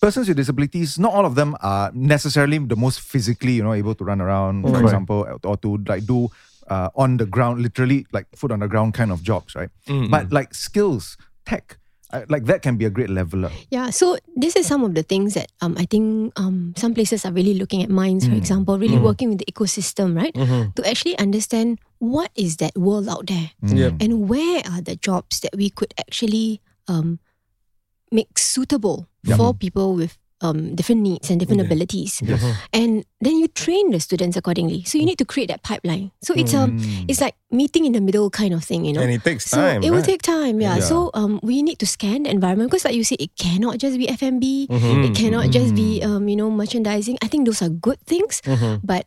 [0.02, 3.96] persons with disabilities, not all of them are necessarily the most physically, you know, able
[3.96, 4.86] to run around, for Correct.
[4.86, 6.30] example, or to like do
[6.70, 9.70] uh, on the ground, literally like foot on the ground kind of jobs, right?
[9.88, 11.78] Mm, But like skills, tech,
[12.12, 13.52] uh, like that can be a great leveler.
[13.70, 17.26] Yeah, so this is some of the things that um, I think um, some places
[17.26, 20.34] are really looking at MINDS, for example, really working with the ecosystem, right?
[20.76, 24.02] To actually understand what is that world out there Yep.
[24.02, 27.20] and where are the jobs that we could actually um,
[28.12, 32.18] make suitable for people with um, different needs and different abilities.
[32.74, 34.82] And then you train the students accordingly.
[34.90, 36.10] So you need to create that pipeline.
[36.26, 39.02] So it's um it's like meeting in the middle kind of thing, you know.
[39.06, 39.84] And it takes So time.
[39.86, 40.82] it will take time, yeah.
[40.82, 40.82] Yeah.
[40.90, 43.98] So um, we need to scan the environment because, like you said, it cannot just
[44.02, 44.66] be F&B.
[44.66, 45.04] Mm-hmm.
[45.04, 47.22] It cannot just be um, you know, merchandising.
[47.22, 48.82] I think those are good things, Mm-hmm.
[48.82, 49.06] but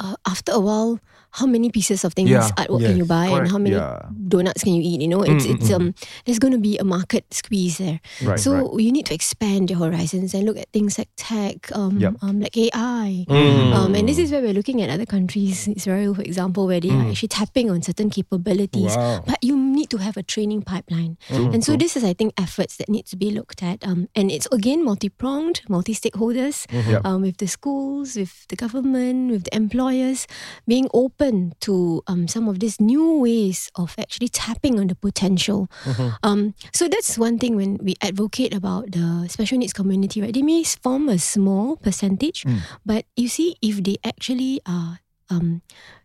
[0.00, 0.98] uh, after a while,
[1.38, 4.02] how many pieces of things Yeah, artwork can you buy, and how many yeah.
[4.26, 4.98] donuts can you eat?
[4.98, 5.94] You know, it's it's um,
[6.26, 8.00] there's going to be a market squeeze there.
[8.18, 8.80] Right, so right.
[8.82, 12.18] you need to expand your horizons and look at things like tech, um, Yep.
[12.26, 13.28] um like AI.
[13.30, 13.70] Mm.
[13.78, 16.90] Um, and this is where we're looking at other countries, Israel, for example, where they
[16.90, 17.14] are Mm.
[17.14, 18.96] actually tapping on certain capabilities.
[18.98, 19.22] Wow.
[19.28, 19.54] But you
[19.90, 21.18] to have a training pipeline.
[21.28, 21.54] Mm-hmm.
[21.54, 23.86] And so this is, I think, efforts that need to be looked at.
[23.86, 27.06] Um, and it's again multi-pronged, multi-stakeholders, Mm-hmm.
[27.06, 30.26] Um, with the schools, with the government, with the employers,
[30.66, 35.68] being open to um, some of these new ways of actually tapping on the potential.
[35.84, 36.08] Mm-hmm.
[36.22, 40.32] Um, so that's one thing when we advocate about the special needs community, right?
[40.32, 42.60] They may form a small percentage, Mm.
[42.86, 45.62] but you see, if they actually are um,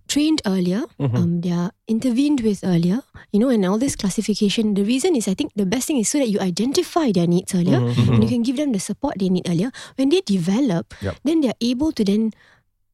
[0.07, 1.15] trained earlier, Mm-hmm.
[1.15, 4.73] um, they are intervened with earlier, you know, and all this classification.
[4.73, 7.53] The reason is, I think, the best thing is so that you identify their needs
[7.53, 8.13] earlier, Mm-hmm.
[8.13, 9.71] and you can give them the support they need earlier.
[9.95, 11.15] When they develop, Yep.
[11.23, 12.31] then they are able to then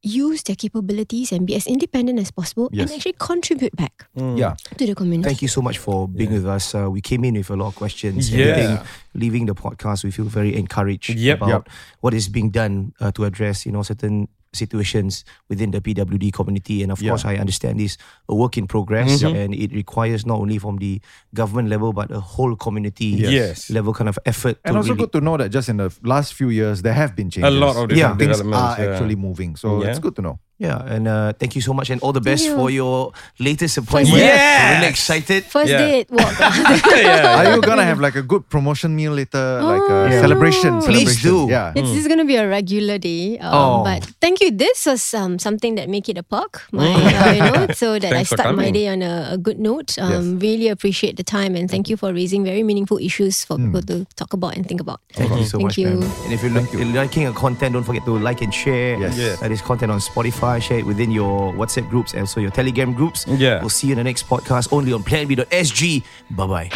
[0.02, 2.90] use their capabilities and be as independent as possible Yes.
[2.90, 4.58] and actually contribute back Yeah.
[4.78, 5.30] to the community.
[5.30, 6.74] Thank you so much for being with us.
[6.74, 8.34] Uh, we came in with a lot of questions.
[8.34, 8.50] Yeah.
[8.50, 8.80] I think
[9.14, 11.42] leaving the podcast, we feel very encouraged Yep.
[11.46, 11.70] about
[12.02, 16.84] what is being done uh, to address, you know, certain situations within the PWD community.
[16.84, 17.12] And of Yeah.
[17.12, 17.98] course, I understand this
[18.30, 19.36] a work in progress, Mhm.
[19.36, 21.02] and it requires not only from the
[21.34, 23.70] government level but a whole community Yes.
[23.70, 24.58] level kind of effort.
[24.66, 26.94] And to also really, good to know that just in the last few years, there
[26.94, 27.54] have been changes.
[27.54, 28.46] A lot of different things are
[28.80, 28.92] yeah.
[28.92, 29.56] actually moving.
[29.56, 29.90] So Yeah.
[29.90, 30.40] it's good to know.
[30.62, 32.54] Yeah, and uh, thank you so much, and all the best you.
[32.56, 34.22] for your latest appointment.
[34.22, 34.38] Yes.
[34.38, 35.42] I'm really excited.
[35.50, 35.82] First Yeah.
[35.82, 36.38] date walk.
[37.02, 37.38] yeah.
[37.42, 40.78] Are you gonna have like a good promotion meal later, like a Oh, celebration?
[40.80, 40.86] no.
[40.86, 41.50] Please celebration.
[41.50, 41.52] do.
[41.52, 41.74] Yeah.
[41.76, 43.40] It's this is going to be a regular day.
[43.42, 43.84] Um, Oh.
[43.84, 44.52] But thank you.
[44.52, 46.62] This was um, something that make it a perk.
[46.72, 49.38] My, uh, you know, so that I Thanks for start my day on a, a
[49.38, 49.98] good note.
[49.98, 53.82] Um, Really appreciate the time and thank you for raising very meaningful issues for people
[53.90, 55.00] to talk about and think about.
[55.14, 55.90] Thank you so Thank much, you.
[56.02, 56.12] man.
[56.26, 58.98] And if you're, look, you're liking our content, don't forget to like and share.
[59.00, 59.18] Yes.
[59.18, 59.42] Yes.
[59.42, 60.51] Uh, this content on Spotify.
[60.60, 63.26] Share it within your WhatsApp groups and also your Telegram groups.
[63.28, 63.60] Yeah.
[63.60, 66.04] We'll see you in the next podcast only on planb.sg.
[66.32, 66.72] Bye bye.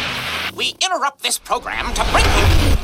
[0.56, 2.76] We interrupt this program to bring you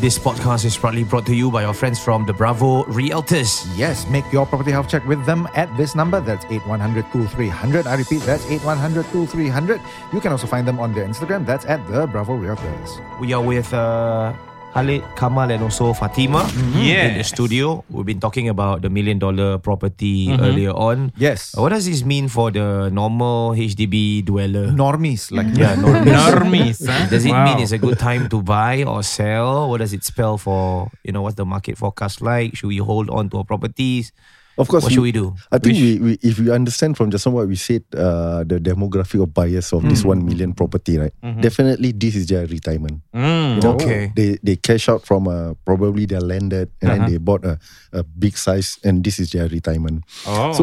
[0.00, 3.66] This podcast is proudly brought to you by our friends from the Bravo Realtors.
[3.76, 6.20] Yes, make your property health check with them at this number.
[6.20, 7.86] That's 8100 2300.
[7.86, 9.78] I repeat, that's 8100 2300.
[10.14, 11.44] You can also find them on their Instagram.
[11.44, 13.20] That's at the Bravo Realtors.
[13.20, 14.32] We are with uh,
[14.70, 17.34] Khalid, Kamal, and also Fatima in the Yes.
[17.34, 17.82] studio.
[17.90, 21.10] We've been talking about the million dollar property earlier on.
[21.18, 21.58] Yes.
[21.58, 24.70] Uh, What does this mean for the normal HDB dweller?
[24.70, 26.14] Normies, like Yeah, normies.
[26.38, 26.78] Normies.
[26.86, 27.10] huh?
[27.10, 27.50] Does it Wow.
[27.50, 29.66] mean it's a good time to buy or sell?
[29.68, 32.54] What does it spell for, you know, what's the market forecast like?
[32.54, 34.14] Should we hold on to our properties?
[34.58, 35.32] Of course, What should we do?
[35.50, 39.22] I think we, we, if we understand from just what we said, uh, the demographic
[39.22, 41.14] of buyers of this one million property, right?
[41.40, 43.00] Definitely, this is their retirement.
[43.14, 43.56] Mm.
[43.56, 44.12] You know, Okay.
[44.14, 47.08] they they cash out from uh, probably their landed, and then Uh-huh.
[47.08, 47.56] they bought a,
[47.92, 50.04] a big size, and this is their retirement.
[50.28, 50.52] Oh.
[50.52, 50.62] So,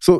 [0.00, 0.12] so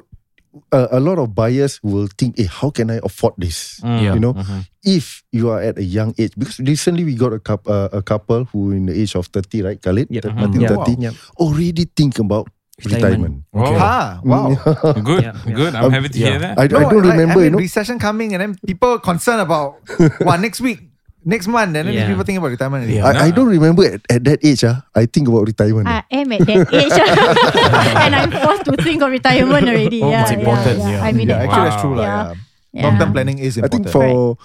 [0.71, 3.81] a, a lot of buyers will think, hey, how can I afford this?
[3.83, 4.03] Mm.
[4.03, 4.15] Yeah.
[4.15, 4.61] You know, Mhm.
[4.87, 8.01] if you are at a young age, because recently we got a, coup- uh, a
[8.03, 10.07] couple who in the age of 30, right, Khalid?
[10.11, 10.23] Yep.
[10.23, 10.39] Thir- Mhm.
[10.39, 10.69] I think Yeah.
[10.69, 11.03] 30, Wow.
[11.11, 11.15] Yep.
[11.43, 12.49] already think about
[12.85, 13.45] retirement.
[13.53, 13.73] Retirement.
[13.73, 13.79] Okay.
[13.81, 14.53] Ah, wow.
[15.01, 15.73] Good, good.
[15.75, 16.59] I'm happy to hear that.
[16.59, 17.59] I, I don't like, remember, I you mean, know.
[17.59, 19.81] recession coming and then people concerned about
[20.21, 20.85] what next week,
[21.25, 22.07] next month, and then Yeah.
[22.09, 22.85] people think about retirement.
[22.85, 23.01] already.
[23.01, 25.89] I, I don't remember at, at that age, ah, I think about retirement.
[25.89, 26.93] I am at that age,
[28.05, 30.03] and I'm forced to think of retirement already.
[30.03, 30.91] Oh, yeah, it's yeah, important, yeah.
[30.91, 31.03] yeah.
[31.05, 32.35] I mean, Yeah, actually that's true, Yeah.
[32.73, 32.83] yeah.
[32.85, 33.89] Long-term planning is I important.
[33.89, 34.37] think for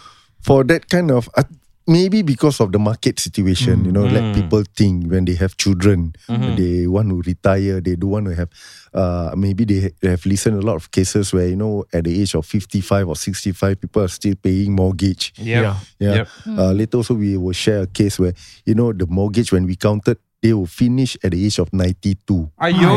[0.41, 1.43] for that kind of uh,
[1.87, 4.33] maybe because of the market situation, you know, let Mm.
[4.35, 6.55] people think when they have children, Mhm.
[6.57, 8.49] they want to retire, they don't want to have.
[8.93, 12.03] Uh, maybe they ha- they have listened a lot of cases where you know at
[12.03, 15.33] the age of fifty five or sixty five, people are still paying mortgage.
[15.37, 15.63] Yep.
[15.63, 15.75] Yeah.
[15.99, 16.15] yeah.
[16.15, 16.27] Yep.
[16.57, 18.33] Uh, later also we will share a case where
[18.65, 20.17] you know the mortgage when we counted.
[20.41, 22.49] They will finish at the age of 92.
[22.57, 22.93] Ayo.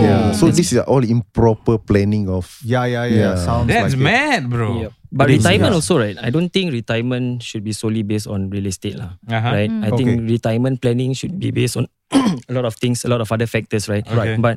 [0.00, 0.32] Yeah.
[0.32, 2.48] So this is all improper planning of.
[2.64, 3.36] Yeah, yeah, yeah.
[3.36, 4.02] Sounds That's like it.
[4.02, 4.80] mad, bro.
[4.88, 4.92] Yep.
[5.12, 5.76] But It is, retirement yeah.
[5.76, 6.16] also, right?
[6.16, 9.12] I don't think retirement should be solely based on real estate, lah.
[9.28, 9.52] Uh-huh.
[9.52, 9.68] Right?
[9.70, 9.84] Mm.
[9.84, 10.24] I think Okay.
[10.24, 11.84] retirement planning should be based on
[12.48, 14.04] a lot of things, a lot of other factors, right?
[14.08, 14.40] Okay.
[14.40, 14.56] But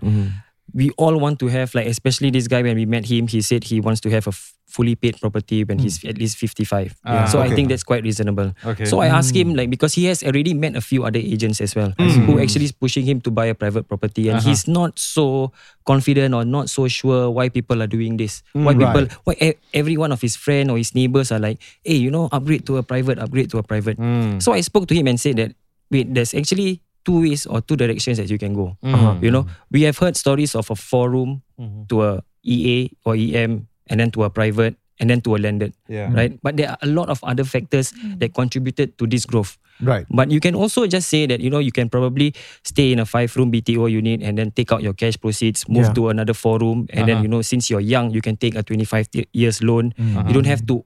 [0.73, 3.63] we all want to have, like, especially this guy when we met him, he said
[3.63, 6.93] he wants to have a f- fully paid property when he's at least 55.
[7.03, 7.55] Ah, so I okay.
[7.55, 8.53] think that's quite reasonable.
[8.63, 8.85] Okay.
[8.85, 11.73] So I asked him, like, because he has already met a few other agents as
[11.73, 12.25] well Mm.
[12.29, 14.29] who actually is pushing him to buy a private property.
[14.29, 14.49] And Uh-huh.
[14.49, 15.51] he's not so
[15.89, 18.43] confident or not so sure why people are doing this.
[18.53, 19.17] Mm, why people, right.
[19.25, 22.29] why e- every one of his friend or his neighbors are like, hey, you know,
[22.31, 23.97] upgrade to a private, upgrade to a private.
[23.97, 24.37] Mm.
[24.37, 25.57] So I spoke to him and said that,
[25.89, 28.77] wait, there's actually two ways or two directions that you can go.
[28.83, 29.23] Mhm.
[29.23, 31.87] You know, we have heard stories of a four room Mhm.
[31.89, 32.11] to a
[32.43, 35.71] EA or EM and then to a private and then to a landed.
[35.87, 36.11] Yeah.
[36.11, 36.35] Right.
[36.43, 39.57] But there are a lot of other factors that contributed to this growth.
[39.79, 40.03] Right.
[40.11, 42.35] But you can also just say that, you know, you can probably
[42.67, 45.87] stay in a five room BTO unit and then take out your cash proceeds, move
[45.87, 45.93] Yeah.
[45.95, 46.83] to another four room.
[46.91, 47.23] And then, Uh-huh.
[47.23, 49.95] you know, since you're young, you can take a 25 t- years loan.
[49.95, 50.27] Uh-huh.
[50.27, 50.83] You don't have to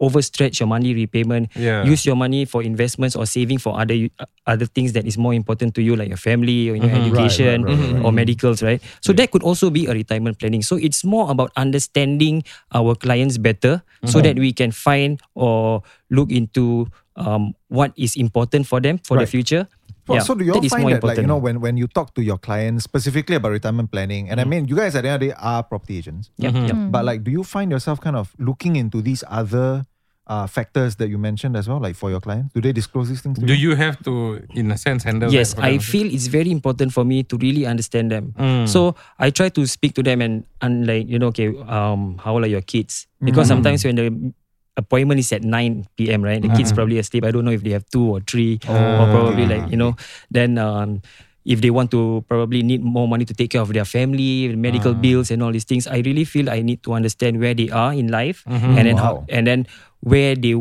[0.00, 1.50] overstretch your money repayment.
[1.56, 1.84] Yeah.
[1.84, 4.08] Use your money for investments or saving for other
[4.46, 6.94] other things that is more important to you, like your family or your Mhm.
[6.94, 8.80] Right, education right, right, right, or medicals, right?
[9.02, 10.62] So that could also be a retirement planning.
[10.62, 14.24] So it's more about understanding our clients better so Mhm.
[14.24, 19.26] that we can find or look into um, what is important for them for the
[19.26, 19.34] Right.
[19.42, 19.66] future.
[20.16, 22.22] Well, so do you all find that, like, you know, when, when you talk to
[22.22, 25.20] your clients specifically about retirement planning, and I mean, you guys at the end of
[25.20, 26.30] the day are property agents.
[26.38, 26.66] Yep, Mm-hmm.
[26.66, 26.76] yep.
[26.76, 26.90] Mm.
[26.92, 29.84] But like, do you find yourself kind of looking into these other
[30.26, 32.52] uh, factors that you mentioned as well, like for your clients?
[32.52, 33.70] Do they disclose these things to Do you?
[33.70, 37.22] you have to, in a sense, handle Yes, I feel it's very important for me
[37.24, 38.34] to really understand them.
[38.38, 38.68] Mm.
[38.68, 42.34] So I try to speak to them and, and like, you know, okay, um, how
[42.34, 43.06] old are your kids?
[43.24, 43.48] Because Mm.
[43.48, 44.32] sometimes when the
[44.78, 46.38] appointment is at 9 p.m., right?
[46.40, 46.86] The kids Uh-huh.
[46.86, 47.26] probably asleep.
[47.26, 49.98] I don't know if they have two or three or Oh, probably like, you know,
[50.30, 51.02] then um,
[51.42, 54.94] if they want to probably need more money to take care of their family, medical
[54.94, 55.00] Ah.
[55.02, 57.90] bills and all these things, I really feel I need to understand where they are
[57.90, 58.78] in life Mhm.
[58.78, 59.02] and then Wow.
[59.02, 59.66] how, and then
[60.00, 60.54] where they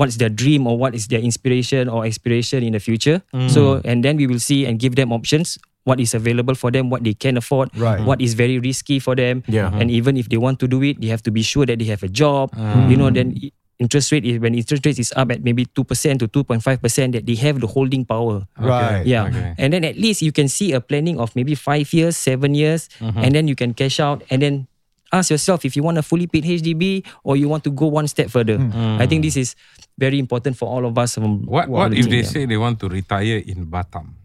[0.00, 3.20] what's their dream or what is their inspiration or aspiration in the future.
[3.36, 3.52] Mm.
[3.52, 5.60] So and then we will see and give them options.
[5.90, 7.98] What is available for them, what they can afford, Right.
[8.06, 9.42] what is very risky for them.
[9.50, 9.74] Yeah.
[9.74, 11.88] And even if they want to do it, they have to be sure that they
[11.90, 12.54] have a job.
[12.54, 12.86] Mm.
[12.86, 13.34] You know, then
[13.82, 17.34] interest rate is when interest rate is up at maybe 2% to 2.5%, that they
[17.42, 18.46] have the holding power.
[18.54, 19.02] Right.
[19.02, 19.26] Yeah.
[19.32, 19.56] Okay.
[19.58, 22.86] And then at least you can see a planning of maybe five years, seven years,
[23.02, 23.18] Mhm.
[23.18, 24.68] and then you can cash out and then
[25.10, 28.06] ask yourself if you want a fully paid HDB or you want to go one
[28.06, 28.62] step further.
[29.00, 29.56] I think this is
[29.98, 31.18] very important for all of us.
[31.18, 34.19] From What, what if they say they want to retire in Batam?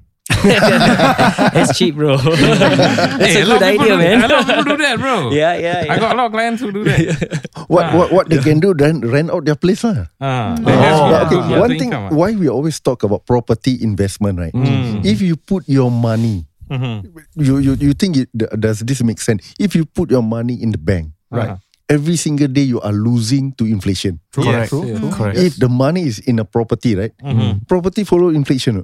[1.53, 2.17] That's cheap, bro.
[2.21, 4.17] That's Hey, a lot good of people idea, do- man.
[4.23, 5.15] A lot of people do that, bro.
[5.35, 7.01] Yeah, yeah, I got a lot of clients who do that.
[7.67, 7.91] What, Ah.
[7.97, 10.05] what what they can do then rent out their place lah.
[10.21, 13.25] Ah, they just But okay, to get one thing income, why we always talk about
[13.25, 14.53] property investment, right?
[14.53, 15.01] Mm.
[15.05, 17.09] If you put your money, Mhm.
[17.37, 19.41] you you you think it, does this make sense?
[19.57, 21.57] If you put your money in the bank, Right.
[21.89, 24.17] every single day you are losing to inflation.
[24.37, 24.99] Yes, True, yes.
[25.01, 25.09] true.
[25.13, 25.37] Correct.
[25.37, 27.13] If the money is in a property, right?
[27.21, 27.65] Mhm.
[27.69, 28.81] Property follow inflation.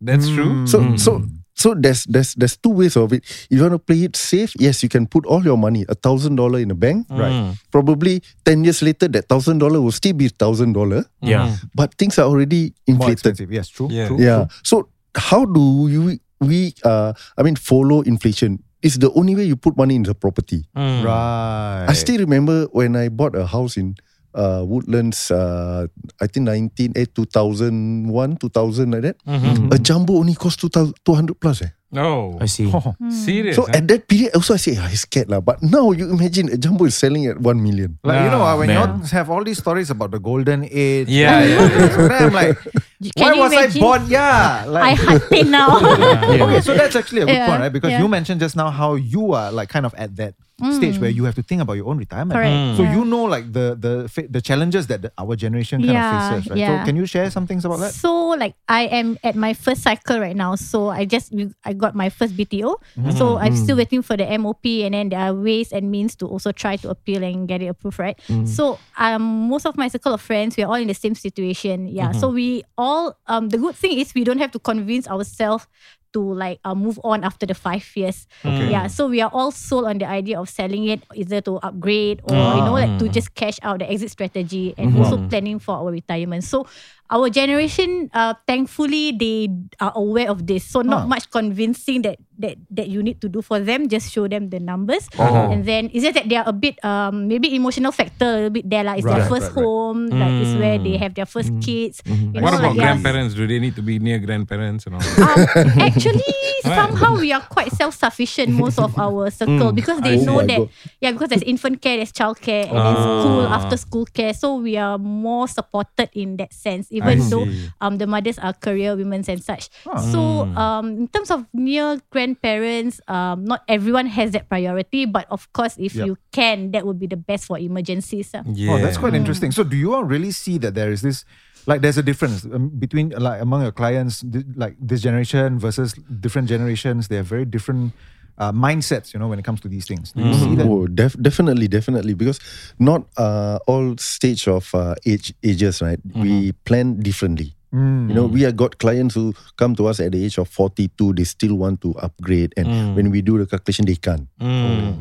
[0.00, 0.34] That's Mm.
[0.34, 0.52] true.
[0.66, 1.12] So so
[1.54, 3.20] so there's there's there's two ways of it.
[3.52, 5.94] If you want to play it safe, yes, you can put all your money, a
[5.94, 7.04] thousand dollar in a bank.
[7.12, 7.32] Right.
[7.32, 7.60] Mm.
[7.70, 11.04] Probably ten years later, that thousand dollar will still be thousand dollar.
[11.20, 11.56] Yeah.
[11.76, 13.12] But things are already More inflated.
[13.36, 13.52] expensive.
[13.52, 13.88] Yes, true.
[13.92, 14.08] Yeah.
[14.08, 14.48] true Yeah.
[14.64, 18.64] So how do you we uh I mean follow inflation?
[18.80, 20.64] It's the only way you put money in the property.
[20.72, 21.04] Mm.
[21.04, 21.84] Right.
[21.84, 24.00] I still remember when I bought a house in
[24.34, 25.86] uh Woodlands uh
[26.20, 29.16] I think 19 eh, 2001 2000 like that.
[29.26, 29.72] Mhm.
[29.74, 31.72] A jumbo only cost 2000 200 plus eh.
[31.90, 32.70] Oh, I see.
[33.10, 33.58] serious?
[33.58, 33.74] So huh?
[33.74, 35.42] at that period also I say I scared lah.
[35.42, 37.98] But now you imagine a jumbo is selling at 1 million.
[38.06, 39.02] Like you know, Ah, when you man.
[39.02, 41.88] all have all these stories about the golden age, Yeah, yeah, yeah.
[41.90, 42.54] So then I'm like,
[43.00, 44.00] Why Can you was I born?
[44.06, 45.80] Yeah, I heart pain now.
[46.46, 47.72] Okay, so that's actually a good Yeah, point, right?
[47.74, 48.04] Because yeah.
[48.04, 50.36] you mentioned just now how you are like kind of at that
[50.72, 52.36] stage where you have to think about your own retirement.
[52.36, 52.76] Correct, Mm.
[52.76, 52.94] So yeah.
[52.96, 53.92] you know like the the
[54.28, 56.58] the challenges that the, our generation kind Yeah, of faces, right?
[56.58, 56.80] yeah.
[56.80, 57.92] So can you share some things about that?
[57.94, 60.54] So like I am at my first cycle right now.
[60.56, 61.32] So I just
[61.64, 62.76] I got my first BTO.
[63.16, 66.26] So I'm still waiting for the MOP and then there are ways and means to
[66.26, 68.18] also try to appeal and get it approved, right?
[68.44, 71.88] So um most of my circle of friends we are all in the same situation.
[71.88, 72.12] Yeah.
[72.12, 75.66] So we all um the good thing is we don't have to convince ourselves
[76.12, 78.26] to like uh, move on after the five years.
[78.70, 78.86] Yeah.
[78.88, 82.56] So we are all sold on the idea of selling it either to upgrade or
[82.56, 85.90] you know like to just cash out the exit strategy and also planning for our
[85.90, 86.44] retirement.
[86.44, 86.66] So
[87.10, 89.48] our generation, uh, thankfully, they
[89.80, 90.64] are aware of this.
[90.64, 91.06] So not Huh.
[91.06, 93.86] much convincing that that that you need to do for them.
[93.88, 95.52] Just show them the numbers, Oh.
[95.52, 98.54] and then it's just that they are a bit um maybe emotional factor a little
[98.56, 98.82] bit there.
[98.84, 99.64] Like it's their first right, right.
[99.64, 102.00] home, like it's where they have their first kids.
[102.08, 103.34] You What know, about like, grandparents?
[103.36, 105.04] Do they need to be near grandparents and all?
[105.04, 105.46] Um,
[105.78, 106.24] actually,
[106.64, 110.68] somehow we are quite self-sufficient most of our circle because they Oh know that God.
[111.00, 114.32] yeah because there's infant care, there's child care, and then school after school care.
[114.34, 117.68] So we are more supported in that sense, even I though see.
[117.80, 119.68] um the mothers are career women and such.
[120.10, 122.00] So um in terms of near
[122.34, 126.06] grandparents, um not everyone has that priority, but of course if Yep.
[126.06, 128.30] you can, that would be the best for emergencies.
[128.34, 128.42] ah.
[128.46, 128.72] Yeah.
[128.74, 129.52] Oh, that's quite interesting.
[129.52, 131.24] So do you all really see that there is this
[131.66, 134.24] like there's a difference um, between like among your clients
[134.56, 137.92] like this generation versus different generations they have very different
[138.40, 140.86] uh, mindsets you know when it comes to these things do you see that Oh,
[140.88, 142.14] def- definitely, definitely.
[142.14, 142.40] Because
[142.78, 146.00] not uh, all stage of uh, age ages, right?
[146.14, 147.52] We plan differently.
[147.72, 151.14] You know, we have got clients who come to us at the age of 42,
[151.14, 152.52] they still want to upgrade.
[152.56, 154.26] And when we do the calculation, they can't.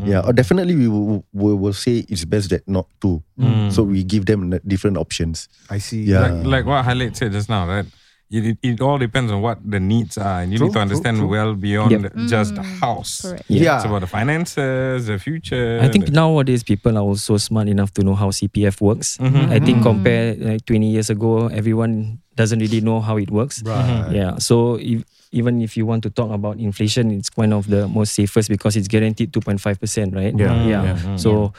[0.06, 3.24] Yeah, or definitely we will, we will say it's best that not to.
[3.70, 5.50] So we give them different options.
[5.70, 6.22] I see Yeah.
[6.22, 7.86] Like, like what Khalid said just now, right?
[8.32, 10.80] It, it, it all depends on what the needs are, and you True, need to
[10.80, 11.28] understand true.
[11.28, 12.14] well beyond Yep.
[12.28, 13.22] just a house.
[13.26, 13.44] Correct.
[13.50, 13.78] Yeah.
[13.78, 15.80] It's about the finances, the future.
[15.82, 19.18] I think the- nowadays people are also smart enough to know how CPF works.
[19.18, 19.50] Mhm.
[19.50, 23.64] I think compare like 20 years ago, everyone doesn't really know how it works.
[23.66, 24.12] Right.
[24.14, 24.38] Yeah.
[24.38, 28.14] So if, even if you want to talk about inflation, it's one of the most
[28.14, 30.38] safest because it's guaranteed 2.5%, right?
[30.38, 30.54] Yeah.
[30.70, 30.84] Yeah.
[30.86, 31.16] Yeah.
[31.18, 31.54] So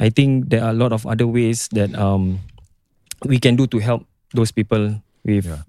[0.00, 2.40] I think there are a lot of other ways that um
[3.28, 5.62] we can do to help those people with Yeah.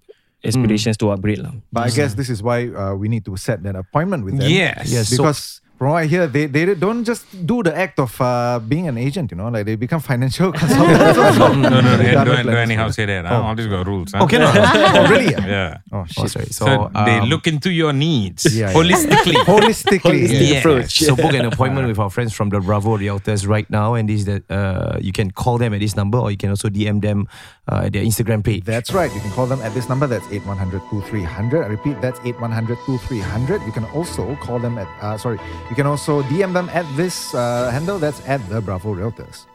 [0.48, 1.40] Aspirations to upgrade.
[1.40, 1.52] lah.
[1.74, 4.50] but I guess this is why uh, we need to set that appointment with them
[4.50, 4.92] Yes.
[4.92, 5.10] Yes.
[5.10, 8.60] So- because from what I hear, they, they don't just do the act of uh,
[8.60, 11.18] being an agent, you know, like they become financial consultants.
[11.18, 11.54] also.
[11.54, 12.56] no, no, no, Retirement don't, don't planners.
[12.70, 13.26] anyhow say that.
[13.26, 13.36] Huh?
[13.36, 13.48] Oh.
[13.48, 14.12] All these got rules.
[14.14, 14.24] Huh?
[14.24, 14.52] Okay, no.
[14.56, 15.32] oh, really?
[15.34, 15.78] Yeah.
[15.92, 16.30] Oh, Oh, shit.
[16.32, 16.46] sorry.
[16.48, 18.74] So, So, they um, look into your needs Yeah, yeah.
[18.74, 19.34] holistically.
[19.46, 20.28] Holistically.
[20.30, 20.96] Yes.
[20.96, 24.24] So book an appointment with our friends from the Bravo Realtors right now, and this
[24.26, 27.28] that uh, you can call them at this number, or you can also DM them
[27.72, 28.64] uh, at their Instagram page.
[28.64, 29.14] That's right.
[29.14, 30.08] You can call them at this number.
[30.08, 31.64] That's 8100 2300.
[31.64, 33.62] I repeat, that's 8100 2300.
[33.66, 37.34] You can also call them at, uh, sorry, you can also DM them at this
[37.34, 37.98] uh, handle.
[37.98, 39.46] That's at the Bravo Realtors.